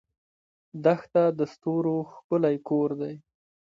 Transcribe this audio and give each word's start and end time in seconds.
دښته 0.83 1.23
د 1.37 1.39
ستورو 1.53 1.95
ښکلی 2.13 2.55
کور 2.69 2.89
دی. 3.01 3.15